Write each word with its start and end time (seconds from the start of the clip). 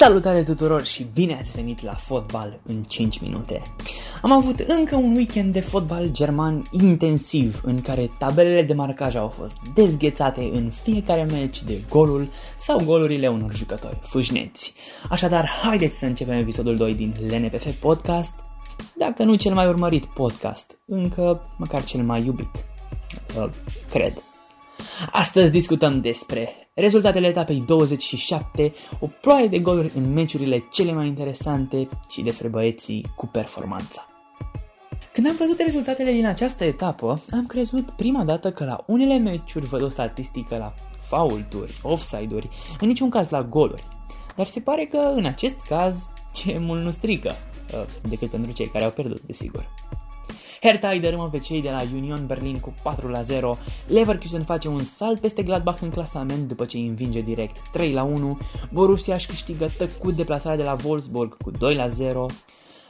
Salutare 0.00 0.42
tuturor 0.42 0.84
și 0.84 1.06
bine 1.14 1.34
ați 1.34 1.52
venit 1.52 1.82
la 1.82 1.94
fotbal 1.94 2.60
în 2.66 2.82
5 2.82 3.20
minute. 3.20 3.62
Am 4.22 4.32
avut 4.32 4.58
încă 4.58 4.96
un 4.96 5.16
weekend 5.16 5.52
de 5.52 5.60
fotbal 5.60 6.08
german 6.10 6.62
intensiv 6.70 7.60
în 7.64 7.80
care 7.80 8.10
tabelele 8.18 8.62
de 8.62 8.72
marcaj 8.72 9.14
au 9.14 9.28
fost 9.28 9.56
dezghețate 9.74 10.50
în 10.52 10.70
fiecare 10.82 11.22
meci 11.22 11.62
de 11.62 11.84
golul 11.88 12.28
sau 12.58 12.84
golurile 12.84 13.28
unor 13.28 13.54
jucători 13.54 13.98
fâșneți. 14.02 14.74
Așadar, 15.10 15.48
haideți 15.62 15.98
să 15.98 16.04
începem 16.04 16.38
episodul 16.38 16.76
2 16.76 16.94
din 16.94 17.14
LNPF 17.28 17.66
Podcast, 17.80 18.34
dacă 18.96 19.24
nu 19.24 19.34
cel 19.34 19.54
mai 19.54 19.68
urmărit 19.68 20.04
podcast, 20.04 20.78
încă 20.86 21.54
măcar 21.56 21.84
cel 21.84 22.02
mai 22.02 22.24
iubit. 22.24 22.64
Uh, 23.36 23.50
cred. 23.90 24.22
Astăzi 25.10 25.50
discutăm 25.50 26.00
despre 26.00 26.70
rezultatele 26.74 27.26
etapei 27.26 27.62
27, 27.66 28.74
o 29.00 29.06
ploaie 29.20 29.46
de 29.46 29.58
goluri 29.58 29.92
în 29.94 30.12
meciurile 30.12 30.64
cele 30.72 30.92
mai 30.92 31.06
interesante 31.06 31.88
și 32.08 32.22
despre 32.22 32.48
băieții 32.48 33.06
cu 33.16 33.26
performanța. 33.26 34.04
Când 35.12 35.26
am 35.26 35.36
văzut 35.38 35.60
rezultatele 35.60 36.12
din 36.12 36.26
această 36.26 36.64
etapă, 36.64 37.22
am 37.30 37.46
crezut 37.46 37.90
prima 37.90 38.24
dată 38.24 38.52
că 38.52 38.64
la 38.64 38.84
unele 38.86 39.18
meciuri 39.18 39.66
văd 39.66 39.82
o 39.82 39.88
statistică 39.88 40.56
la 40.56 40.72
faulturi, 41.08 41.80
offside-uri, 41.82 42.48
în 42.80 42.86
niciun 42.88 43.10
caz 43.10 43.28
la 43.28 43.42
goluri. 43.42 43.84
Dar 44.36 44.46
se 44.46 44.60
pare 44.60 44.84
că 44.84 45.12
în 45.14 45.24
acest 45.24 45.56
caz 45.68 46.06
ce 46.34 46.58
mult 46.58 46.82
nu 46.82 46.90
strică, 46.90 47.32
uh, 47.74 48.08
decât 48.08 48.30
pentru 48.30 48.52
cei 48.52 48.66
care 48.66 48.84
au 48.84 48.90
pierdut, 48.90 49.20
desigur. 49.20 49.68
Hertha 50.60 50.90
îi 50.90 51.00
dărâmă 51.00 51.28
pe 51.32 51.38
cei 51.38 51.62
de 51.62 51.70
la 51.70 51.82
Union 51.94 52.26
Berlin 52.26 52.58
cu 52.58 52.74
4 52.82 53.08
la 53.08 53.20
0, 53.20 53.58
Leverkusen 53.86 54.42
face 54.42 54.68
un 54.68 54.82
salt 54.82 55.20
peste 55.20 55.42
Gladbach 55.42 55.80
în 55.80 55.90
clasament 55.90 56.48
după 56.48 56.64
ce 56.64 56.76
îi 56.76 56.86
învinge 56.86 57.20
direct 57.20 57.68
3 57.72 57.92
la 57.92 58.02
1, 58.02 58.38
Borussia 58.72 59.14
își 59.14 59.26
câștigă 59.26 59.68
tăcut 59.78 60.14
deplasarea 60.14 60.56
de 60.56 60.62
la 60.62 60.76
Wolfsburg 60.84 61.36
cu 61.36 61.50
2 61.50 61.74
la 61.74 61.88
0, 61.88 62.26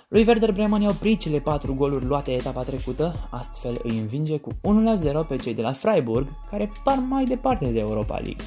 lui 0.09 0.25
Werder 0.27 0.53
Bremen 0.53 0.81
i-au 0.81 0.91
oprit 0.91 1.21
cele 1.21 1.39
4 1.39 1.75
goluri 1.75 2.05
luate 2.05 2.33
etapa 2.33 2.63
trecută, 2.63 3.29
astfel 3.31 3.81
îi 3.83 3.99
învinge 3.99 4.39
cu 4.39 4.51
1 4.63 4.83
la 4.83 4.95
0 4.95 5.23
pe 5.23 5.37
cei 5.37 5.55
de 5.55 5.63
la 5.63 5.73
Freiburg, 5.73 6.27
care 6.51 6.71
par 6.85 6.99
mai 7.09 7.25
departe 7.25 7.67
de 7.67 7.79
Europa 7.79 8.15
League. 8.15 8.45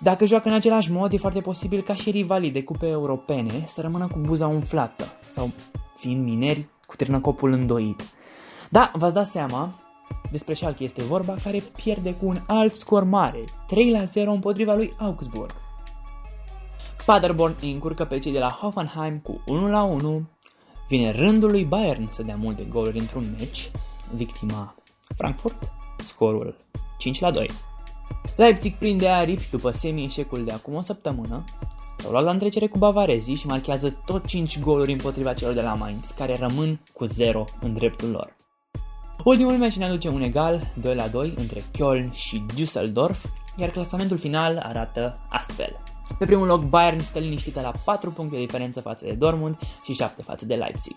Dacă 0.00 0.26
joacă 0.26 0.48
în 0.48 0.54
același 0.54 0.92
mod, 0.92 1.12
e 1.12 1.16
foarte 1.16 1.40
posibil 1.40 1.82
ca 1.82 1.94
și 1.94 2.10
rivalii 2.10 2.50
de 2.50 2.62
cupe 2.62 2.86
europene 2.86 3.64
să 3.66 3.80
rămână 3.80 4.06
cu 4.06 4.18
buza 4.18 4.46
umflată 4.46 5.04
sau, 5.30 5.50
fiind 5.96 6.24
mineri, 6.24 6.66
cu 6.86 6.96
târnăcopul 6.96 7.52
îndoit. 7.52 8.02
Da, 8.72 8.90
v-ați 8.94 9.14
dat 9.14 9.26
seama, 9.26 9.74
despre 10.30 10.54
Schalke 10.54 10.84
este 10.84 11.02
vorba, 11.02 11.34
care 11.42 11.58
pierde 11.76 12.14
cu 12.14 12.26
un 12.26 12.36
alt 12.46 12.74
scor 12.74 13.04
mare, 13.04 13.44
3 13.66 13.90
la 13.90 14.04
0 14.04 14.32
împotriva 14.32 14.74
lui 14.74 14.94
Augsburg. 14.98 15.54
Paderborn 17.06 17.56
îi 17.60 17.72
încurcă 17.72 18.04
pe 18.04 18.18
cei 18.18 18.32
de 18.32 18.38
la 18.38 18.58
Hoffenheim 18.60 19.18
cu 19.18 19.42
1 19.46 19.68
la 19.68 19.82
1, 19.82 20.22
vine 20.88 21.10
rândul 21.10 21.50
lui 21.50 21.64
Bayern 21.64 22.08
să 22.10 22.22
dea 22.22 22.36
multe 22.36 22.62
goluri 22.62 22.98
într-un 22.98 23.34
meci, 23.38 23.70
victima 24.14 24.74
Frankfurt, 25.16 25.72
scorul 25.98 26.56
5 26.98 27.20
la 27.20 27.30
2. 27.30 27.50
Leipzig 28.36 28.74
prinde 28.74 29.08
aripi 29.08 29.48
după 29.50 29.70
semi-eșecul 29.70 30.44
de 30.44 30.52
acum 30.52 30.74
o 30.74 30.80
săptămână, 30.80 31.44
s-au 31.96 32.10
luat 32.10 32.24
la 32.24 32.30
întrecere 32.30 32.66
cu 32.66 32.78
bavarezii 32.78 33.34
și 33.34 33.46
marchează 33.46 33.90
tot 34.06 34.26
5 34.26 34.60
goluri 34.60 34.92
împotriva 34.92 35.34
celor 35.34 35.54
de 35.54 35.62
la 35.62 35.74
Mainz, 35.74 36.10
care 36.16 36.36
rămân 36.36 36.80
cu 36.92 37.04
0 37.04 37.44
în 37.60 37.74
dreptul 37.74 38.10
lor. 38.10 38.38
Ultimul 39.24 39.52
meci 39.52 39.76
ne 39.76 39.84
aduce 39.84 40.08
un 40.08 40.22
egal, 40.22 40.72
2 40.74 40.94
la 40.94 41.08
2, 41.08 41.34
între 41.36 41.60
Köln 41.60 42.12
și 42.12 42.42
Düsseldorf, 42.54 43.22
iar 43.56 43.70
clasamentul 43.70 44.18
final 44.18 44.58
arată 44.62 45.18
astfel. 45.28 45.76
Pe 46.18 46.24
primul 46.24 46.46
loc, 46.46 46.62
Bayern 46.62 47.00
stă 47.02 47.18
liniștită 47.18 47.60
la 47.60 47.72
4 47.84 48.10
puncte 48.10 48.36
de 48.36 48.44
diferență 48.44 48.80
față 48.80 49.04
de 49.04 49.12
Dortmund 49.12 49.58
și 49.84 49.92
7 49.92 50.22
față 50.22 50.46
de 50.46 50.54
Leipzig. 50.54 50.94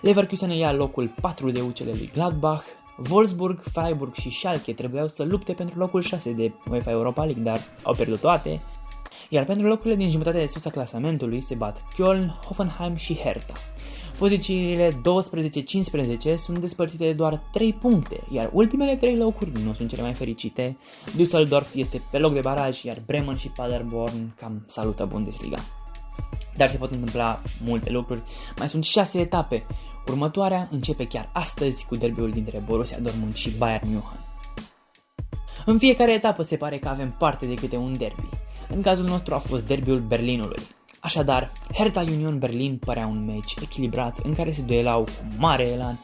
Leverkusen 0.00 0.50
ia 0.50 0.72
locul 0.72 1.14
4 1.20 1.50
de 1.50 1.60
ucele 1.60 1.90
lui 1.90 2.10
Gladbach, 2.14 2.64
Wolfsburg, 3.10 3.62
Freiburg 3.72 4.14
și 4.14 4.30
Schalke 4.30 4.72
trebuiau 4.72 5.08
să 5.08 5.24
lupte 5.24 5.52
pentru 5.52 5.78
locul 5.78 6.02
6 6.02 6.30
de 6.30 6.52
UEFA 6.70 6.90
Europa 6.90 7.24
League, 7.24 7.42
dar 7.42 7.60
au 7.82 7.94
pierdut 7.94 8.20
toate, 8.20 8.60
iar 9.28 9.44
pentru 9.44 9.66
locurile 9.66 9.94
din 9.94 10.10
jumătatea 10.10 10.40
de 10.40 10.46
sus 10.46 10.64
a 10.64 10.70
clasamentului 10.70 11.40
se 11.40 11.54
bat 11.54 11.82
Köln, 11.94 12.44
Hoffenheim 12.44 12.94
și 12.94 13.16
Hertha. 13.16 13.54
Pozițiile 14.18 14.90
12-15 16.32 16.34
sunt 16.36 16.58
despărțite 16.58 17.04
de 17.04 17.12
doar 17.12 17.42
3 17.52 17.72
puncte, 17.72 18.20
iar 18.30 18.50
ultimele 18.52 18.96
3 18.96 19.16
locuri 19.16 19.62
nu 19.62 19.72
sunt 19.72 19.88
cele 19.88 20.02
mai 20.02 20.14
fericite. 20.14 20.76
Düsseldorf 21.16 21.74
este 21.74 22.02
pe 22.10 22.18
loc 22.18 22.32
de 22.32 22.40
baraj, 22.40 22.82
iar 22.82 23.02
Bremen 23.06 23.36
și 23.36 23.48
Paderborn 23.48 24.34
cam 24.36 24.64
salută 24.66 25.04
Bundesliga. 25.04 25.58
Dar 26.56 26.68
se 26.68 26.76
pot 26.76 26.90
întâmpla 26.90 27.42
multe 27.64 27.90
lucruri. 27.90 28.22
Mai 28.58 28.68
sunt 28.68 28.84
6 28.84 29.18
etape. 29.18 29.66
Următoarea 30.08 30.68
începe 30.70 31.06
chiar 31.06 31.30
astăzi 31.32 31.86
cu 31.86 31.96
derbiul 31.96 32.30
dintre 32.30 32.62
Borussia 32.66 32.98
Dortmund 32.98 33.34
și 33.34 33.50
Bayern 33.50 33.88
München. 33.88 34.20
În 35.66 35.78
fiecare 35.78 36.12
etapă 36.12 36.42
se 36.42 36.56
pare 36.56 36.78
că 36.78 36.88
avem 36.88 37.14
parte 37.18 37.46
de 37.46 37.54
câte 37.54 37.76
un 37.76 37.98
derby. 37.98 38.28
În 38.68 38.82
cazul 38.82 39.04
nostru 39.04 39.34
a 39.34 39.38
fost 39.38 39.66
derbiul 39.66 40.00
Berlinului. 40.00 40.62
Așadar, 41.00 41.52
Hertha 41.74 42.00
Union 42.00 42.38
Berlin 42.38 42.78
părea 42.78 43.06
un 43.06 43.24
meci 43.24 43.54
echilibrat 43.62 44.18
în 44.18 44.34
care 44.34 44.52
se 44.52 44.62
duelau 44.62 45.04
cu 45.04 45.10
mare 45.36 45.62
elan 45.62 45.98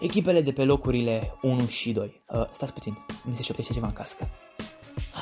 echipele 0.00 0.40
de 0.40 0.52
pe 0.52 0.64
locurile 0.64 1.34
1 1.42 1.66
și 1.66 1.92
2. 1.92 2.22
Uh, 2.28 2.46
stați 2.50 2.72
puțin, 2.72 2.98
mi 3.24 3.36
se 3.36 3.42
șoptește 3.42 3.72
ceva 3.72 3.86
în 3.86 3.92
cască. 3.92 4.28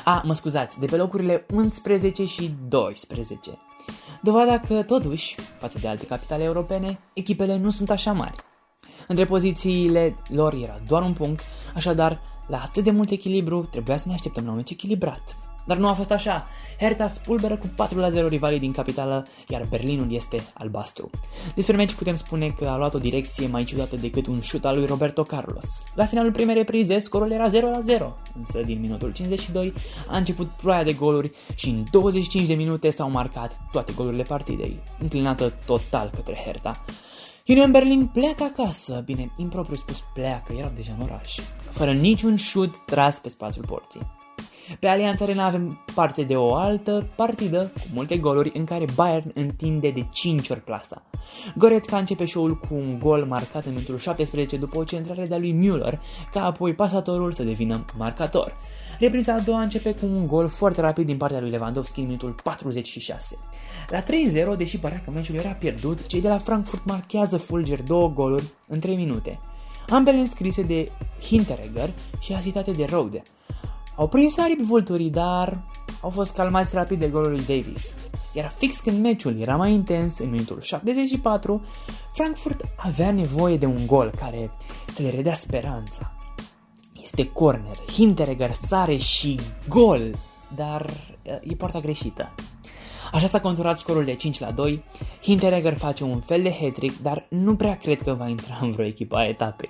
A, 0.03 0.21
mă 0.25 0.33
scuzați, 0.33 0.79
de 0.79 0.85
pe 0.85 0.95
locurile 0.95 1.45
11 1.53 2.25
și 2.25 2.55
12. 2.67 3.57
Dovada 4.21 4.59
că, 4.59 4.83
totuși, 4.83 5.35
față 5.59 5.79
de 5.79 5.87
alte 5.87 6.05
capitale 6.05 6.43
europene, 6.43 6.99
echipele 7.13 7.57
nu 7.57 7.69
sunt 7.69 7.89
așa 7.89 8.13
mari. 8.13 8.35
Între 9.07 9.25
pozițiile 9.25 10.15
lor 10.29 10.53
era 10.53 10.77
doar 10.87 11.01
un 11.01 11.13
punct, 11.13 11.41
așadar, 11.75 12.19
la 12.47 12.61
atât 12.61 12.83
de 12.83 12.91
mult 12.91 13.09
echilibru, 13.09 13.65
trebuia 13.65 13.97
să 13.97 14.07
ne 14.07 14.13
așteptăm 14.13 14.43
la 14.43 14.49
un 14.49 14.55
meci 14.55 14.69
echilibrat. 14.69 15.37
Dar 15.67 15.77
nu 15.77 15.87
a 15.87 15.93
fost 15.93 16.11
așa. 16.11 16.47
Hertha 16.79 17.07
spulberă 17.07 17.55
cu 17.55 17.69
4 17.75 17.99
la 17.99 18.09
0 18.09 18.27
rivalii 18.27 18.59
din 18.59 18.71
capitală, 18.71 19.25
iar 19.47 19.65
Berlinul 19.69 20.13
este 20.13 20.37
albastru. 20.53 21.09
Despre 21.55 21.75
meci 21.75 21.93
putem 21.93 22.15
spune 22.15 22.49
că 22.49 22.67
a 22.67 22.77
luat 22.77 22.93
o 22.93 22.99
direcție 22.99 23.47
mai 23.47 23.63
ciudată 23.63 23.95
decât 23.95 24.27
un 24.27 24.39
șut 24.39 24.65
al 24.65 24.77
lui 24.77 24.85
Roberto 24.85 25.23
Carlos. 25.23 25.83
La 25.93 26.05
finalul 26.05 26.31
primei 26.31 26.55
reprize, 26.55 26.97
scorul 26.97 27.31
era 27.31 27.47
0 27.47 27.69
la 27.69 27.79
0, 27.79 28.15
însă 28.37 28.61
din 28.61 28.79
minutul 28.79 29.11
52 29.11 29.73
a 30.07 30.17
început 30.17 30.47
ploaia 30.47 30.83
de 30.83 30.93
goluri 30.93 31.31
și 31.55 31.69
în 31.69 31.83
25 31.91 32.47
de 32.47 32.53
minute 32.53 32.89
s-au 32.89 33.09
marcat 33.09 33.59
toate 33.71 33.93
golurile 33.95 34.23
partidei, 34.23 34.79
înclinată 34.99 35.53
total 35.65 36.11
către 36.15 36.41
Hertha. 36.45 36.83
Union 37.47 37.71
Berlin 37.71 38.07
pleacă 38.07 38.43
acasă, 38.43 39.01
bine, 39.05 39.31
impropriu 39.37 39.75
spus 39.75 40.03
pleacă, 40.13 40.53
erau 40.57 40.71
deja 40.75 40.91
în 40.97 41.03
oraș, 41.03 41.39
fără 41.69 41.91
niciun 41.91 42.35
șut 42.35 42.75
tras 42.85 43.19
pe 43.19 43.29
spațiul 43.29 43.65
porții. 43.65 44.16
Pe 44.79 44.87
Allianz 44.87 45.21
Arena 45.21 45.45
avem 45.45 45.85
parte 45.95 46.23
de 46.23 46.35
o 46.35 46.53
altă 46.53 47.07
partidă 47.15 47.71
cu 47.73 47.87
multe 47.93 48.17
goluri 48.17 48.51
în 48.53 48.65
care 48.65 48.85
Bayern 48.95 49.31
întinde 49.33 49.89
de 49.89 50.05
5 50.11 50.49
ori 50.49 50.61
plasa. 50.61 51.03
Goretzka 51.55 51.97
începe 51.97 52.25
show-ul 52.25 52.55
cu 52.55 52.73
un 52.73 52.99
gol 52.99 53.25
marcat 53.25 53.65
în 53.65 53.71
minutul 53.71 53.97
17 53.97 54.57
după 54.57 54.77
o 54.77 54.83
centrare 54.83 55.25
de-a 55.25 55.37
lui 55.37 55.59
Müller, 55.59 55.99
ca 56.31 56.45
apoi 56.45 56.73
pasatorul 56.73 57.31
să 57.31 57.43
devină 57.43 57.85
marcator. 57.97 58.53
Repriza 58.99 59.33
a 59.33 59.39
doua 59.39 59.61
începe 59.61 59.93
cu 59.93 60.05
un 60.05 60.27
gol 60.27 60.47
foarte 60.47 60.81
rapid 60.81 61.05
din 61.05 61.17
partea 61.17 61.39
lui 61.39 61.49
Lewandowski 61.49 61.99
în 61.99 62.05
minutul 62.05 62.35
46. 62.43 63.37
La 63.89 64.03
3-0, 64.03 64.05
deși 64.57 64.79
părea 64.79 65.01
că 65.05 65.11
meciul 65.11 65.35
era 65.35 65.49
pierdut, 65.49 66.07
cei 66.07 66.21
de 66.21 66.27
la 66.27 66.37
Frankfurt 66.37 66.85
marchează 66.85 67.37
fulger 67.37 67.81
două 67.83 68.09
goluri 68.09 68.43
în 68.67 68.79
3 68.79 68.95
minute. 68.95 69.39
Ambele 69.89 70.17
înscrise 70.17 70.61
de 70.61 70.91
Hinteregger 71.21 71.89
și 72.19 72.33
asitate 72.33 72.71
de 72.71 72.85
Rode. 72.89 73.21
Au 73.97 74.07
prins 74.07 74.37
aripi 74.37 74.63
vulturii, 74.63 75.09
dar 75.09 75.63
au 76.01 76.09
fost 76.09 76.33
calmați 76.33 76.75
rapid 76.75 76.99
de 76.99 77.09
golul 77.09 77.29
lui 77.31 77.45
Davis. 77.45 77.93
Iar 78.33 78.53
fix 78.57 78.79
când 78.79 79.01
meciul 79.01 79.41
era 79.41 79.55
mai 79.55 79.71
intens, 79.71 80.19
în 80.19 80.29
minutul 80.29 80.61
74, 80.61 81.65
Frankfurt 82.13 82.63
avea 82.77 83.11
nevoie 83.11 83.57
de 83.57 83.65
un 83.65 83.85
gol 83.85 84.11
care 84.19 84.51
să 84.93 85.01
le 85.01 85.09
redea 85.09 85.33
speranța. 85.33 86.11
Este 87.01 87.29
corner, 87.29 87.75
Hinteregger 87.91 88.53
sare 88.53 88.95
și 88.95 89.39
gol, 89.67 90.15
dar 90.55 90.91
e 91.41 91.55
poarta 91.55 91.79
greșită. 91.79 92.35
Așa 93.11 93.27
s-a 93.27 93.39
conturat 93.39 93.77
scorul 93.79 94.03
de 94.03 94.13
5 94.13 94.39
la 94.39 94.51
2, 94.51 94.83
Hinteregger 95.21 95.77
face 95.77 96.03
un 96.03 96.19
fel 96.19 96.41
de 96.41 96.57
hat 96.61 97.01
dar 97.01 97.25
nu 97.29 97.55
prea 97.55 97.77
cred 97.77 98.01
că 98.01 98.13
va 98.13 98.27
intra 98.27 98.57
în 98.61 98.71
vreo 98.71 98.85
echipă 98.85 99.15
a 99.15 99.27
etapei. 99.27 99.69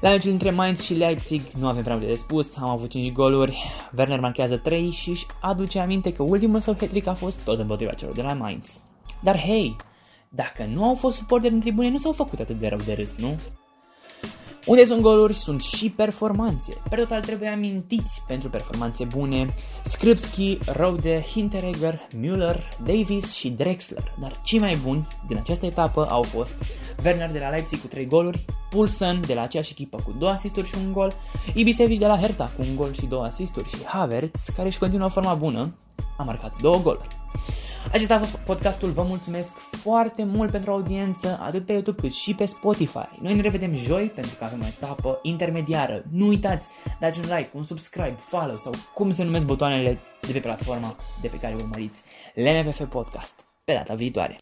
La 0.00 0.10
meciul 0.10 0.32
între 0.32 0.50
Mainz 0.50 0.82
și 0.82 0.94
Leipzig 0.94 1.42
nu 1.58 1.66
avem 1.66 1.82
prea 1.82 1.94
multe 1.94 2.10
de 2.10 2.16
spus, 2.16 2.56
am 2.56 2.68
avut 2.68 2.90
5 2.90 3.12
goluri, 3.12 3.58
Werner 3.96 4.20
marchează 4.20 4.56
3 4.56 4.90
și 4.90 5.10
își 5.10 5.26
aduce 5.40 5.78
aminte 5.78 6.12
că 6.12 6.22
ultimul 6.22 6.60
său 6.60 6.76
hat 6.80 7.06
a 7.06 7.14
fost 7.14 7.38
tot 7.38 7.58
împotriva 7.58 7.92
celor 7.92 8.14
de 8.14 8.22
la 8.22 8.32
Mainz. 8.32 8.80
Dar 9.22 9.38
hei, 9.38 9.76
dacă 10.28 10.64
nu 10.64 10.84
au 10.84 10.94
fost 10.94 11.16
suporteri 11.16 11.54
în 11.54 11.60
tribune, 11.60 11.88
nu 11.88 11.98
s-au 11.98 12.12
făcut 12.12 12.38
atât 12.38 12.58
de 12.58 12.68
rău 12.68 12.78
de 12.78 12.92
râs, 12.92 13.16
nu? 13.16 13.38
Unde 14.68 14.84
sunt 14.84 15.00
goluri, 15.00 15.34
sunt 15.34 15.62
și 15.62 15.90
performanțe. 15.90 16.72
Pe 16.88 16.96
total 16.96 17.20
trebuie 17.20 17.48
amintiți 17.48 18.22
pentru 18.26 18.48
performanțe 18.48 19.04
bune 19.04 19.54
Skripski, 19.84 20.58
Rode, 20.66 21.20
Hinteregger, 21.20 22.08
Müller, 22.20 22.68
Davis 22.84 23.34
și 23.34 23.50
Drexler. 23.50 24.14
Dar 24.20 24.40
cei 24.42 24.58
mai 24.58 24.78
buni 24.82 25.06
din 25.26 25.36
această 25.36 25.66
etapă 25.66 26.06
au 26.10 26.22
fost 26.22 26.54
Werner 27.04 27.30
de 27.30 27.38
la 27.38 27.48
Leipzig 27.48 27.80
cu 27.80 27.86
3 27.86 28.06
goluri, 28.06 28.44
Poulsen 28.70 29.20
de 29.26 29.34
la 29.34 29.42
aceeași 29.42 29.70
echipă 29.70 29.98
cu 30.04 30.14
2 30.18 30.30
asisturi 30.30 30.66
și 30.66 30.74
un 30.86 30.92
gol, 30.92 31.12
Ibisevic 31.54 31.98
de 31.98 32.06
la 32.06 32.18
Hertha 32.18 32.50
cu 32.56 32.62
un 32.68 32.76
gol 32.76 32.92
și 32.92 33.06
2 33.06 33.20
asisturi 33.24 33.68
și 33.68 33.84
Havertz, 33.84 34.44
care 34.56 34.68
își 34.68 34.78
continuă 34.78 35.08
forma 35.08 35.34
bună, 35.34 35.74
a 36.18 36.22
marcat 36.22 36.52
2 36.60 36.80
goluri. 36.82 37.08
Acesta 37.92 38.14
a 38.14 38.18
fost 38.18 38.36
podcastul, 38.36 38.90
vă 38.90 39.02
mulțumesc 39.02 39.54
foarte 39.78 40.24
mult 40.24 40.50
pentru 40.50 40.70
audiență, 40.70 41.38
atât 41.42 41.66
pe 41.66 41.72
YouTube 41.72 42.00
cât 42.00 42.12
și 42.12 42.34
pe 42.34 42.44
Spotify. 42.44 43.08
Noi 43.20 43.34
ne 43.34 43.40
revedem 43.40 43.74
joi 43.74 44.10
pentru 44.14 44.36
că 44.38 44.44
avem 44.44 44.60
o 44.62 44.66
etapă 44.66 45.18
intermediară. 45.22 46.04
Nu 46.10 46.26
uitați, 46.26 46.68
dați 47.00 47.18
un 47.18 47.24
like, 47.24 47.50
un 47.52 47.64
subscribe, 47.64 48.16
follow 48.18 48.56
sau 48.56 48.72
cum 48.94 49.10
se 49.10 49.24
numesc 49.24 49.46
butoanele 49.46 49.98
de 50.20 50.32
pe 50.32 50.38
platforma 50.38 50.96
de 51.20 51.28
pe 51.28 51.38
care 51.38 51.54
urmăriți 51.54 52.02
LNPF 52.34 52.82
Podcast. 52.88 53.44
Pe 53.64 53.72
data 53.72 53.94
viitoare! 53.94 54.36